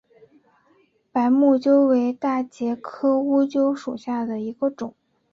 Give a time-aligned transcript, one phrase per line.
[1.11, 4.95] 白木乌桕为大戟科乌桕属下的一个种。